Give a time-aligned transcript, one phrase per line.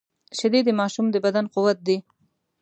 [0.37, 1.97] شیدې د ماشوم د بدن قوت دي